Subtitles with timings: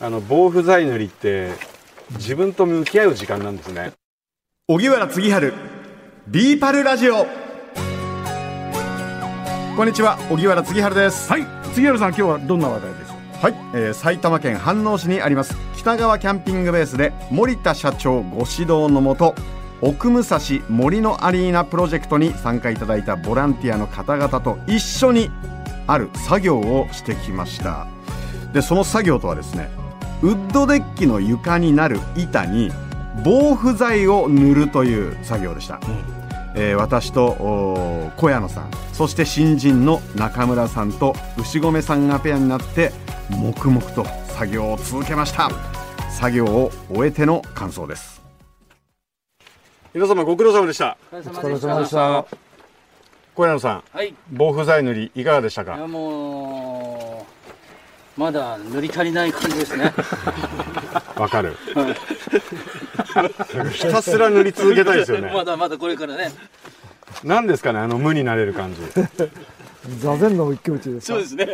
[0.00, 1.52] あの防腐剤塗りって
[2.14, 3.92] 自分と向き合う時間なんですね。
[4.66, 5.54] 荻原次春
[6.26, 7.26] ビーパルラジオ。
[9.76, 11.30] こんにちは荻原次春です。
[11.30, 13.44] はい杉原さん今日はどんな話題でしょう？
[13.44, 19.36] はい、えー埼玉県飯能市にあります北川キャンピングベースで森田社長ご指導のもと
[19.80, 25.30] 奥武蔵森のアリーナプロジェクトに参加いただいたボランティアの方々と一緒に
[25.86, 27.86] ある作業をしてきました。
[28.52, 29.68] でその作業とはですね
[30.24, 32.70] ウッドデッキの床になる板に
[33.22, 35.78] 防腐剤を塗るという作業でした、
[36.56, 37.32] えー私と
[38.16, 42.92] 小谷野さんそして新人の中村さんと牛込さんがペアになって
[43.28, 45.50] 黙々と作業を続けました。
[46.10, 48.22] 作業を終えての感想です。
[49.92, 50.96] 皆様ご苦労様でした。
[51.12, 52.24] お疲れ様でした。
[53.34, 54.08] 小山さんはい。
[54.08, 55.76] い防腐剤塗りいかがでしたか？
[55.76, 56.93] やもう、
[58.16, 59.92] まだ塗り足りない感じですね。
[61.16, 61.56] わかる。
[63.72, 65.32] ひたすら塗り続けたいですよね。
[65.32, 66.32] まだまだこれからね。
[67.24, 68.80] 何ですかねあの無になれる感じ。
[69.98, 71.14] 座禅の一騎打ちですか？
[71.14, 71.48] そうですね。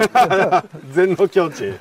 [0.92, 1.72] 禅の境地。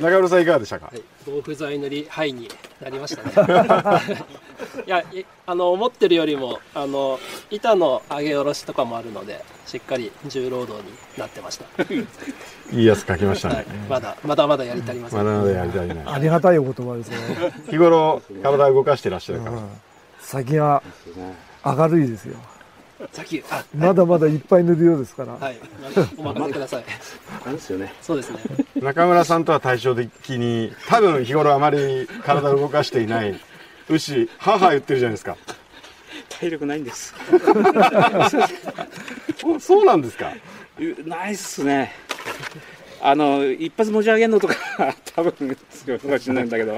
[0.00, 0.90] 中村さんいかがでしたか、
[1.26, 2.48] 防腐剤塗りハイに
[2.80, 3.32] なりましたね。
[4.86, 7.18] いやいあの思ってるよりもあの
[7.50, 11.66] 板の上げ下ろしとかもあるのでしっかり重労働になってました、
[12.72, 15.88] いいやつ書きましたね、はい、まだまだまだやり足りません、まだまだやりたい。
[15.88, 17.16] ねありがたいお言葉ですね。
[17.70, 19.58] 日頃体を動かしてらっしゃるから、
[20.20, 20.82] 先が
[21.64, 22.36] 明るいですよ
[23.12, 25.58] さっきあまだまだいっぱい塗るようですから、はい
[26.16, 26.84] お任せください
[27.44, 27.92] なんですよね。
[28.02, 28.38] そうですね
[28.80, 33.38] 中村さんとは対照的に多分日頃あまり体を動かしていない
[33.88, 35.36] 牛母言ってるじゃないですか
[36.28, 37.14] 体力ないんです。
[39.44, 40.32] おそうなんですか？
[40.78, 41.92] うないっすね。
[43.00, 44.54] あの、一発持ち上げるのとか、
[45.16, 46.74] 多分強いかもしれないんだけど、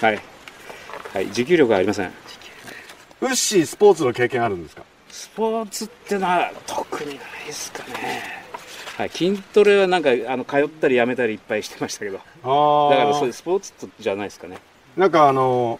[0.00, 0.20] はい。
[1.12, 2.12] はい、持久力はありません。
[3.20, 4.82] ウッシースポーツの経験あるんですか？
[5.10, 8.38] スポーツってのは特にないですかね。
[8.96, 14.58] はい、筋トレはなんか、あの、通ったりやめたりいっぱいしてましたけど、あだからそういうスポーツじゃないですかね。
[14.96, 15.78] なんかあの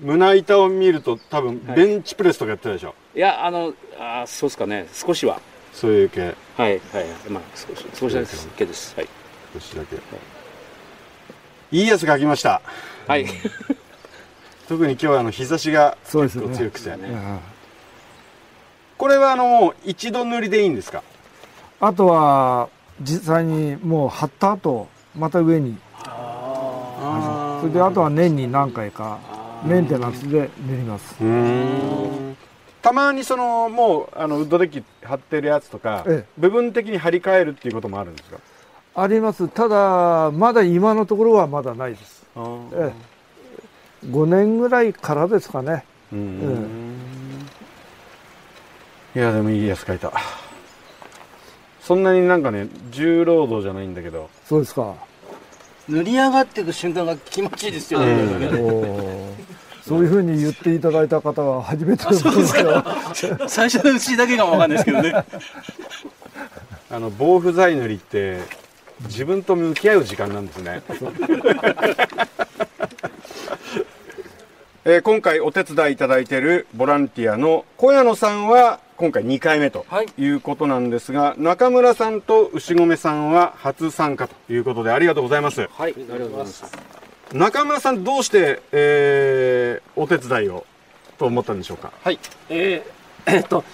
[0.00, 5.40] 胸板を見ると多分はいベンチプレスとかやってたでしょ、いや、あの、あーそうですかね、少しは。
[5.74, 6.80] そういう系はい、はい、
[7.28, 8.22] まあ、少し、少しだ
[8.56, 8.94] けです。
[8.96, 9.08] はい。
[9.54, 9.96] ウッシーだけ
[11.70, 12.62] いいやつ書きました
[13.06, 13.26] はい。
[14.68, 17.38] 特に今日はあの日差しがそうですね結構強くて、うん
[19.02, 21.02] これはあの一度塗りでいいんですか？
[21.80, 22.68] あとは
[23.00, 24.86] 実際にもう貼った後
[25.18, 25.76] また上に。
[26.06, 29.18] あそれであとは年に何回か
[29.64, 31.16] メンテナンスで塗ります。
[32.80, 36.26] たまにそのもうあのウッドデッキ貼ってるやつとか、ええ。
[36.38, 38.38] 部分的に張り替えるっていうこともあるんですか？
[38.94, 39.48] あります。
[39.48, 42.24] ただまだ今のところはまだないです。
[42.36, 42.92] ええ。
[44.12, 45.84] 5年ぐらいからですかね。
[46.12, 46.98] うん
[49.14, 50.12] いやでもいいやつ書いた。
[51.82, 54.30] そんなになんかね重労働じゃないんだけど。
[54.46, 54.94] そうですか。
[55.88, 58.08] 塗り上がっていく瞬間が気持ちいいですよおね。
[58.08, 59.32] ー。
[59.82, 62.22] そういうふうに言っていただいた方は初めてです
[62.54, 62.84] けど
[63.48, 65.12] 最初のうちだけがわかんないですけどね。
[66.90, 68.38] あの防腐剤塗りって
[69.06, 70.82] 自分と向き合う時間なんですね。
[74.84, 80.06] えー今回お手伝いいただいているボランティアの小谷野さんは今回2回目とはい。
[80.16, 85.62] いうことなんですが、中村さんと牛込さんは初参加ということでありがとうございます。
[85.62, 86.64] はい、ありがとうございます。
[87.32, 90.64] 中村さんどうして、えーお手伝いを
[91.18, 91.92] と思ったんでしょうか？
[92.00, 92.20] はい。
[92.48, 93.64] えーえっと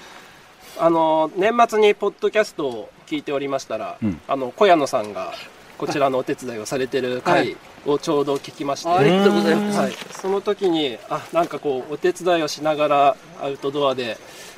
[0.78, 4.19] あの年末にポッドキャストを聞いておりましたら、うん。
[4.28, 5.34] あの小谷野さんが
[5.77, 9.78] こちらのお手伝いをされてる回をちょうど聞きまして、ありがとうございます。
[9.78, 14.16] はい、その時にあなんかこうお手伝いをしながらアウトドアで、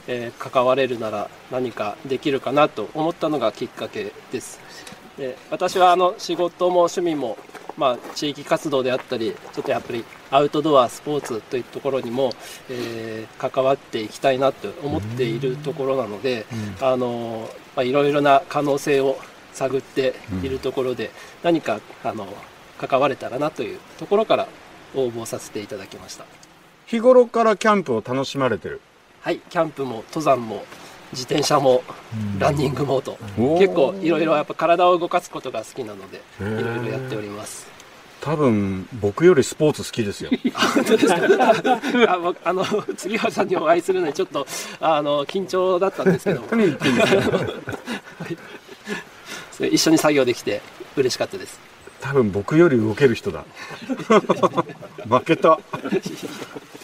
[0.09, 4.61] えー関われるなら何かできるかなと思ったのがきっかけです。
[5.19, 7.37] で私はあの仕事も趣味も、
[7.77, 12.33] まあ、地域活動であったりちょっとやっぱりアウトドアスポーツというところにも、
[12.69, 16.47] えー関わっていきたいなと思っているところなので、
[16.80, 19.19] あのまあ、いろいろな可能性を
[19.53, 21.10] 探っているところで、
[21.42, 22.27] 何かあの
[22.78, 24.47] 関われたらなというところから
[24.95, 26.25] 応募させていただきました。
[26.86, 28.80] 日頃からキャンプを楽しまれてる
[29.21, 30.65] はいキャンプも登山も
[31.13, 31.83] 自転車も
[32.39, 33.19] ランニングもと。
[33.39, 33.59] おー。
[33.59, 37.69] 結構いろいろやっぱ体を動かすことが好きなのでいろいろやっております。
[38.21, 40.31] 多分僕よりスポーツ好きですよ。
[40.75, 41.07] 本当です
[41.37, 41.51] か？
[42.15, 42.65] あ僕あの
[42.97, 44.47] 杉原さんにお会いするのにちょっと
[44.81, 46.43] あの緊張だったんですけど。
[49.61, 50.63] は一緒に作業できて
[50.97, 51.59] 嬉しかったです
[52.01, 53.45] 多分僕より動ける人だ。
[55.09, 55.55] 負けた。
[55.55, 55.59] へ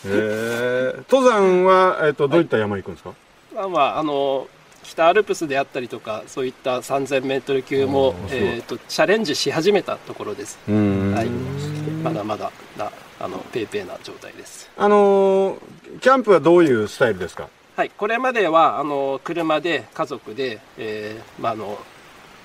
[0.04, 3.12] え登山は、えっとどういった山行くんですか、
[3.54, 4.46] まあまああの
[4.84, 10.58] 北アルプスであったりとかそういった3000メートル級もえー、とチャレンジし始めたところです。
[10.68, 11.12] うん。
[11.12, 14.70] はい、まだまだなあのペーペーな状態です。
[14.76, 15.58] あのー
[16.00, 17.48] キャンプはどういうスタイルですか？
[17.76, 21.78] はい、これまではあの車で家族で、えーまあ、あの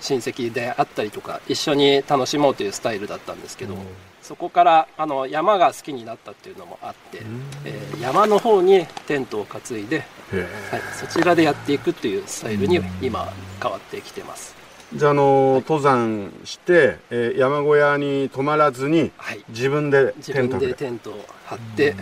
[0.01, 3.75] 親戚であったりとか一緒に楽しもうというスタイルだったんですけど、
[4.21, 7.21] そこからあの山が好きになったっていうのもあって、
[7.65, 13.31] えー山の方にテントを担いで、はい、そちらでやっていくっていうスタイルに今
[13.61, 14.55] 変わってきてます。
[14.95, 21.95] じゃあ、あのー登山して、えー山小屋に泊まらずにはい、自分で自分テントででテントを張って、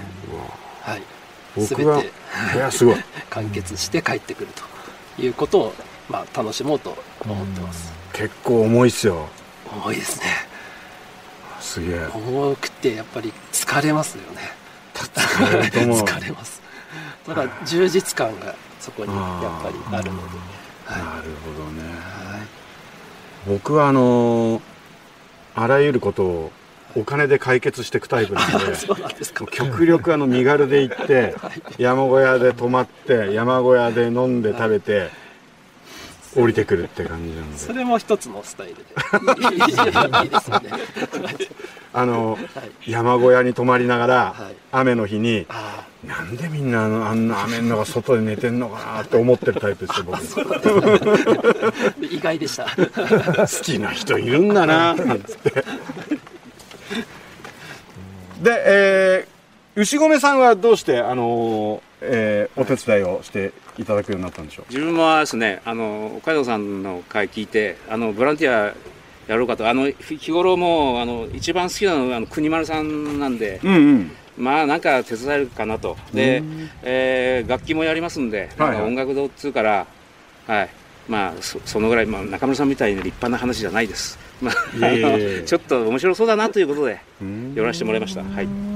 [0.82, 1.02] はい、
[1.58, 2.12] 全僕はて
[2.56, 2.96] いやすごい。
[3.30, 4.48] 完結して帰ってくる
[5.18, 5.74] ということを、
[6.10, 7.94] まあ、楽しもうと思ってます。
[8.14, 9.28] 結構重いっすよ。
[9.72, 10.26] 重いですね。
[11.60, 12.08] すげえ。
[12.14, 14.40] 重くてやっぱり疲れますよね。
[14.94, 16.62] 疲れ ます。
[17.26, 19.20] ただ充実感がそこにや
[19.60, 20.38] っぱりあるので。
[20.90, 21.82] なるはほどね。
[21.82, 22.42] い、はい。
[23.48, 24.62] 僕はあのー
[25.56, 26.52] あらゆることを
[26.96, 28.56] お金で解決していくタイプなんで
[29.52, 31.36] 極力あの身軽で行って
[31.78, 35.10] 山小屋で泊まって山小屋で飲んで食べて
[36.36, 37.58] 降りてくるって感じなんで。
[37.58, 38.82] それも一つのスタイルで。
[39.56, 39.60] いい
[40.24, 40.70] いいですよね
[41.92, 42.38] あのは
[42.86, 44.56] い山小屋に泊まりながらはい。
[44.72, 50.18] 雨の日にあなんでみんなあのあんな雨の中外で寝てんのかなって思ってるタイプですよ僕。
[50.18, 50.22] あ
[52.00, 52.66] 意外でした。
[52.78, 55.64] 好きな人いるんだななんつって。
[58.42, 68.74] で、えー、牛込さんはどうしてあのーえーお手伝いをしていただくようになったんでしょ自分はですねあの岡野さんの回聞いてあのボランティア
[69.28, 74.12] やろうかとあの日日頃もうあの一番好きなのはあの国丸さんなんでううんうん。
[74.38, 75.98] まあなんか手伝えるかなと。
[76.14, 76.42] で、
[76.82, 79.86] えー楽器もやりますんでなんか音楽堂っつうから
[80.48, 80.70] はい。
[81.08, 84.54] まあそそのぐらい、まあ、中村さんみたいに立派な話じゃないです、まあ、
[85.46, 87.54] ちょっと面白そうだなということでうん。
[87.56, 88.22] 寄らせてもらいました。
[88.22, 88.69] はい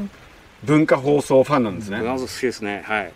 [0.65, 1.99] 文化放送ファンなんですね。
[1.99, 2.83] 好きですね。
[2.85, 3.13] はい。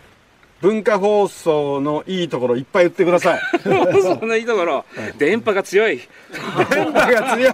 [0.60, 3.40] 文化放送のいいところいっぱい言ってください。
[3.62, 4.84] そんないいところ。
[5.16, 6.00] 電波が強い。
[6.70, 7.52] 電波が強い。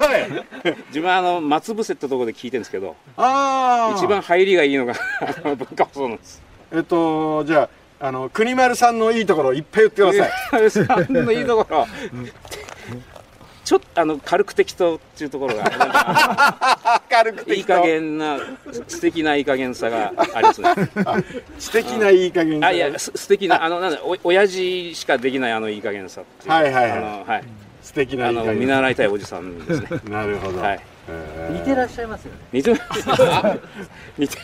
[0.88, 2.96] 自分はあの松伏ってところで聞いてるんですけど。
[3.16, 4.94] ああ一番入りがいいのが
[5.44, 6.42] 文化放送なんです。
[6.72, 7.68] えっとじゃ
[8.00, 10.70] ああの国丸さんのいいところいっぱい言ってください。
[10.70, 11.86] さんのいいところ
[13.64, 15.64] ちょっとあの軽く適当っていうところが
[17.08, 18.38] 軽くいい加減な
[18.88, 20.60] 素敵ないい加減さがあります。
[20.60, 20.68] ね
[21.58, 26.52] 素敵ないい加減あいやす素敵なあのなんだお親父しかできないあのいい加減さっていう。
[26.52, 26.90] はいはいはい。
[26.92, 27.44] あのはい。
[27.82, 29.88] 素敵なあのいい加減見習いたいおじさんですね。
[30.10, 30.80] なるほど、はい。
[31.08, 31.58] えー。
[31.60, 32.38] 似てらっしゃいますよね。
[32.52, 32.74] 似て
[33.06, 33.56] あ
[34.18, 34.38] 似て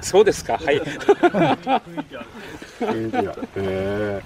[0.00, 0.54] そうですか？
[0.58, 0.80] はい。
[2.80, 3.34] 雰囲気が。
[3.56, 4.22] え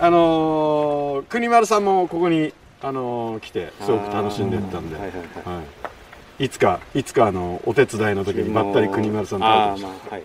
[0.00, 0.04] ー。
[0.04, 2.52] あのー国丸さんもここに、
[2.84, 5.56] あのー来てすごく楽しんでったんで、はいはいはい。
[5.56, 5.62] は
[6.38, 10.22] い、いつかいつかあのお手伝いの時にばったり国丸さんと会うまあはい。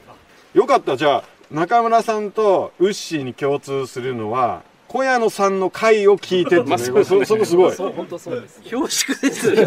[0.54, 0.98] よかった。
[0.98, 6.70] じゃあ中村さんとウッシーに共通するのは小屋野さんの回を聞いてって、ね。
[6.70, 7.72] まあそそそこすごい。
[7.72, 8.60] そう本当そうです。
[8.62, 9.58] 恐縮ですい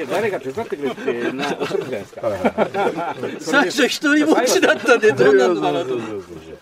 [0.00, 3.16] や誰か手伝ってくれってなおっしゃったじゃないですか
[3.52, 6.55] 最初一人ぼっちだったんでどうなるのかなとそうそ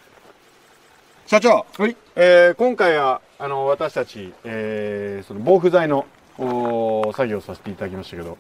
[1.34, 1.66] 社長、
[2.14, 8.38] えー今回はあの私たち、えーその防腐剤の作業をさせていただきましたけど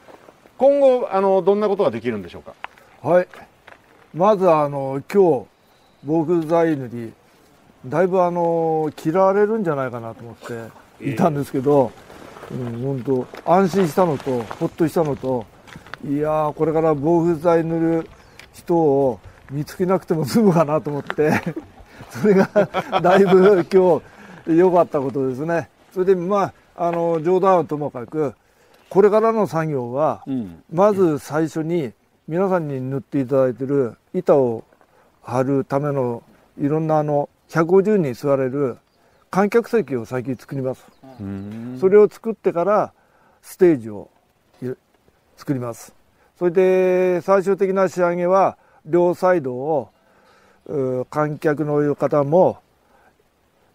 [0.58, 2.54] 今後あのどんなことができるんでしょうか？
[3.02, 3.28] はい。
[4.14, 5.46] まずあの今日
[6.04, 7.12] 防腐剤塗り
[7.84, 10.36] だいぶあの嫌われるんじゃないかなと思っ
[11.00, 11.90] ていたんですけど、
[12.52, 15.46] うん本当安心したのとほっとしたのと
[16.08, 18.10] いやーこれから防腐剤塗る
[18.52, 19.18] 人を
[19.50, 21.42] 見つけなくても済むかなと思って
[22.20, 22.48] それが
[23.02, 24.00] だいぶ今
[24.46, 25.68] 日良かったことですね。
[25.92, 28.34] それでまああの冗談はともかく
[28.88, 30.24] これからの作業は、
[30.72, 31.92] まず最初に
[32.28, 34.64] 皆さんに塗っていただいてる板を
[35.22, 36.22] 張るための
[36.60, 38.78] いろんなあの150人座れる
[39.30, 40.86] 観客席を最近作ります。
[41.80, 42.92] それを作ってから
[43.42, 44.10] ステージを
[44.62, 44.66] い
[45.36, 45.94] 作ります。
[46.38, 48.56] それで最終的な仕上げは
[48.86, 49.93] 両サイドをう
[51.10, 52.58] 観客の方も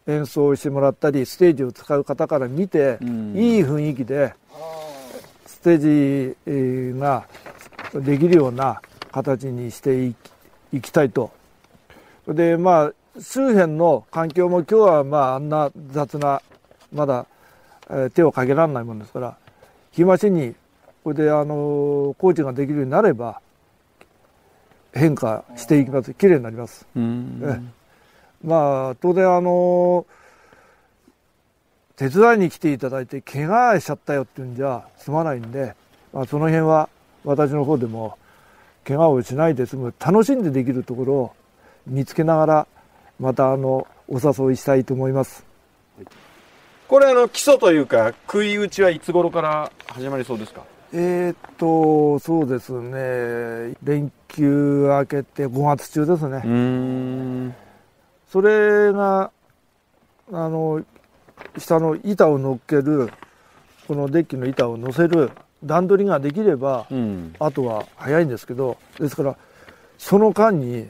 [0.08, 3.10] 演奏してもらったりステージを使う方から見ていい
[3.64, 4.34] 雰囲気で
[5.46, 5.78] ステー
[6.32, 7.28] ジえーが
[7.94, 8.82] できるような
[9.12, 10.18] 形にしていき
[10.72, 11.32] いきたいと。
[12.28, 16.42] でまあ周辺の環境も今日はまああんな雑な
[16.94, 17.26] まだ、
[17.90, 19.36] えー手をかけられないもんですから
[19.92, 20.54] 日増しに
[21.04, 23.42] これであの工事ができるようになれば
[24.94, 26.14] 変化していきます。
[26.14, 26.86] きれいになります。
[28.44, 30.06] まあ当然あの
[31.96, 35.76] 手伝いに来ていただいて怪我しちゃったよっていうんじゃ済まないんで、
[36.14, 36.88] まあ、その辺は
[37.26, 38.18] 私の方でも
[38.88, 41.36] 怪我をしないで済む楽しんでできるところを
[41.86, 42.68] 見つけながら
[43.20, 45.44] またあのお誘いしたいと思います。
[46.88, 50.64] これあの基礎というか食い打ちはいつ頃から始まりそうですか？
[50.92, 53.76] えーっとそうですね。
[53.84, 56.42] 連休明けて5月中ですね。
[56.44, 57.56] うん。
[58.28, 59.32] それが
[60.32, 60.84] あの
[61.58, 63.12] 下の板を乗っける
[63.88, 65.32] このデッキの板を乗せる
[65.64, 67.36] 段取りができれば、うん。
[67.40, 69.38] あとは早いんですけどですから
[69.98, 70.90] その間に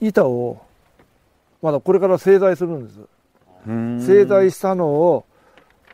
[0.00, 0.60] 板を
[1.60, 3.00] まだこれから製材するんです。
[3.68, 4.00] うん。
[4.00, 5.24] 製材したのを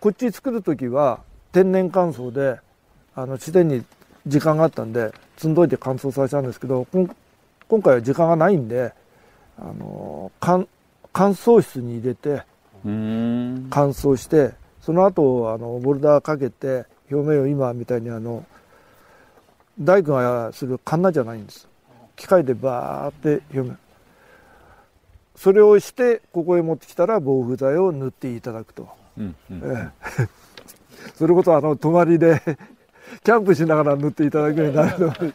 [0.00, 1.20] こっち作る時は
[1.52, 2.60] 天然乾燥で
[3.22, 3.84] あの自然に
[4.26, 7.16] 時間があったんで積んどいて乾燥させたんですけどこん
[7.68, 8.92] 今回は時間がないんで
[9.58, 10.68] あの乾
[11.12, 12.42] 乾燥室に入れて
[12.84, 13.66] うん。
[13.70, 18.44] 乾燥してその後あのボルダーかけて表面を今みたいにあの
[19.80, 21.68] 大工がするカンナじゃないんです。
[22.16, 23.78] 機械でバーって表面。
[25.36, 29.62] それをしてここへ持ってきたら防腐剤を塗っていただくと、うんうん。
[29.64, 30.28] ええ。
[31.14, 32.40] それこそあの泊まりで
[33.24, 35.32] キャンプしながら塗っていただくようになるので。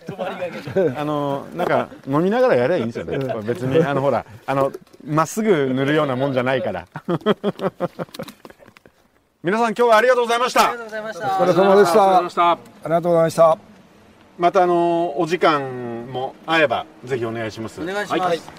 [0.97, 3.05] あのなんか飲みながらやればいいんですよ。
[3.05, 4.71] ね別にあのほらあの
[5.05, 6.85] まっすぐ塗るようなもんじゃないから。
[9.43, 10.69] 皆さん今日はありがとうございました。
[10.69, 11.27] ありがとうございましおた。
[11.27, 12.51] 疲れ様でした。
[12.51, 13.57] ありがとうございました。
[14.37, 17.81] ましたあのお時間も合えばぜひお願いします。
[17.81, 18.51] お願いします、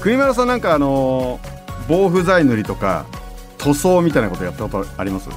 [0.00, 1.40] 国丸さんなんかあの
[1.88, 3.06] 防腐剤塗りとか
[3.58, 5.30] 塗装みたいなことやったことあります？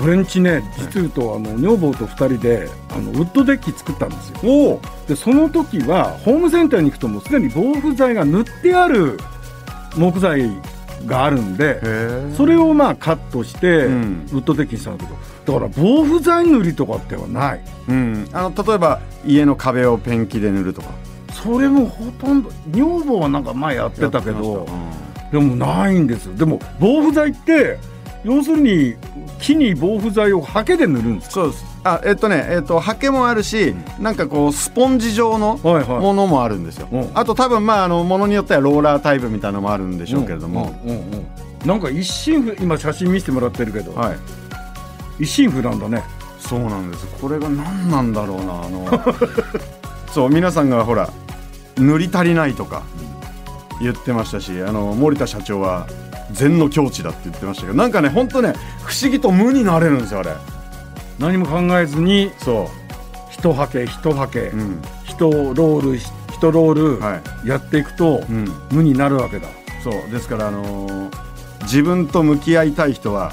[0.00, 4.80] 俺んちね実言うとあの女房と2人であのウッドデッキ作ったんですよ。
[5.06, 9.18] でその時はホームセンターに行くともうすでに防腐剤が塗ってある
[9.96, 10.50] 木材
[11.06, 14.26] があるんでへそれをまあカットして、うん。
[14.32, 17.60] ウッドデッキにしたんだけどだから防腐剤塗りとかってはない。
[17.88, 18.28] うん。
[18.32, 20.88] あの例えば家の壁をペンキで塗るとか。
[21.30, 24.66] それもほとんど女房はなんか前やってたけど
[25.32, 26.34] でもないんですよ。
[26.34, 27.76] でも防腐剤って
[28.24, 28.96] 要するに
[29.40, 31.64] 木に防腐剤をハケで塗るんですそうです。
[31.84, 37.10] あえっとねえっとハケもあるし、なんかこうスポンジ状のものもあるんですよ、うん。
[37.14, 41.26] あと多分まああのものによってはローラータイプみたいなのもあるんでしょうけれども、うんうんうん。
[41.66, 44.16] なんか一心不今写真見せてもらってるけど、はい。
[45.24, 46.02] 一心不乱だね。
[46.38, 47.06] そうなんです。
[47.20, 48.88] これが何なんだろうなあの。
[50.14, 51.10] そう皆さんがほら
[51.76, 52.84] 塗り足りないとか
[53.80, 55.88] 言ってましたしあの森田社長は
[56.34, 58.52] 禅の境地だって言ってましたけどなんかね本当ね
[58.84, 60.32] 不思議と無になれるんですよあれ。
[61.18, 62.68] 何も考えずにそ
[63.30, 64.82] 一はけ一はけ、ううん。
[65.04, 66.04] 一ロール一
[66.42, 67.48] ロールはい。
[67.48, 68.46] やっていくと、うん。
[68.72, 69.46] 無になるわけだ。
[69.82, 70.10] そう。
[70.10, 71.24] ですからあのー
[71.62, 73.32] 自分と向き合いたい人は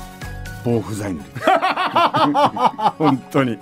[0.64, 1.26] 防腐剤塗り
[2.98, 3.58] 本当に。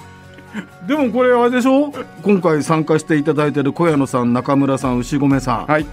[0.87, 1.91] でもこれあれでしょ？
[2.23, 5.85] 今回参加していただいてる小谷野さん中村さん牛込さんはい、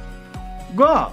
[0.75, 1.11] が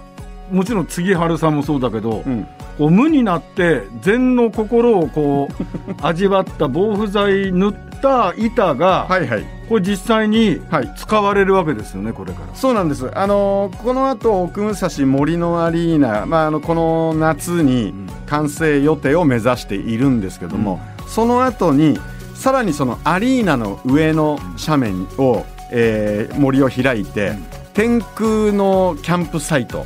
[0.53, 2.43] もちろん杉春さんもそうだけど、うん、
[2.77, 5.63] こう無になって禅の心をこう
[6.05, 9.45] 味わった防腐剤塗った板が、はいはい。
[9.67, 10.93] これ実際にはい。
[10.95, 12.55] 使われるわけですよねこれから。
[12.55, 13.09] そうなんです。
[13.17, 17.93] あのーこの後奥武蔵森のアリーナ、まああのこの夏に
[18.27, 21.99] 完成予定を目指しているんですけども、その後に
[22.35, 27.33] さらにそのアリーナの上の斜面を、えー森を開いて、
[27.73, 29.85] 天空のキャンプサイト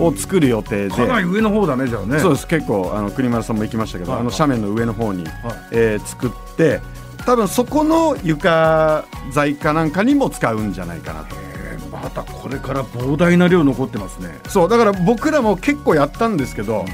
[0.00, 0.90] を作る予定で。
[0.90, 2.18] かなり上の方だねじゃあね。
[2.20, 5.34] そうです結構あの国丸さんも行きましたけど、はいあの斜面の上の方に、はい
[5.72, 6.80] えー作って
[7.26, 14.38] 多分そこの床材かなんかにも使うんじゃないかなとえーまたこれから膨大な量残ってますね。
[14.48, 16.84] そうだから僕らも結構やったんですけど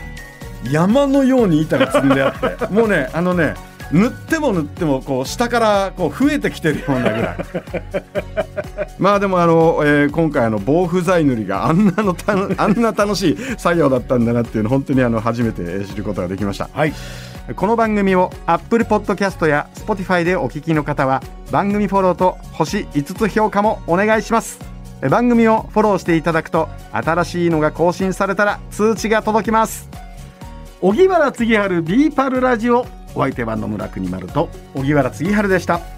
[0.70, 3.54] 山のように板が積んであってもうねあのね
[3.92, 7.36] 塗っても塗ってもこう下からこう増えてきてるようなぐらい。
[8.98, 16.68] まあでもあの、えー今回あの防腐剤塗りがあんなのた あんな楽しい作業だったんだなっていうの本当にあの初めてえー知ることができました。
[16.72, 16.92] はい。
[17.54, 24.58] この番組を Apple Podcast や Spotify でお聞きの方は番組フォローと星5つ評価もお願いします。
[25.02, 29.88] え番組をフォローしていただくと新しいのが更新されたら通知が届きます。
[30.80, 32.86] 荻原次春ビーパルラジオ
[33.16, 35.95] お相手は野村国丸と荻原次春でした。